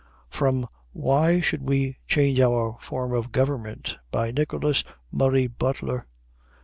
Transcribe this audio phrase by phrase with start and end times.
[0.39, 6.07] '"[From Why Should We Change Our Form of Government, by Nicholas Murray Butler.